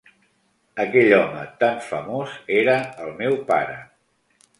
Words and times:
Aquell 0.83 1.11
home 1.17 1.43
tan 1.63 1.77
famós 1.89 2.33
era 2.61 2.79
el 3.05 3.13
meu 3.21 3.37
pare. 3.53 3.77